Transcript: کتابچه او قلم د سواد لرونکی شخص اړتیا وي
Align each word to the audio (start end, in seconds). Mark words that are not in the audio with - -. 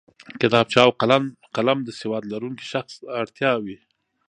کتابچه 0.41 0.79
او 0.85 0.91
قلم 1.59 1.77
د 1.83 1.89
سواد 1.99 2.23
لرونکی 2.33 2.65
شخص 2.73 2.93
اړتیا 3.21 3.51
وي 3.63 3.77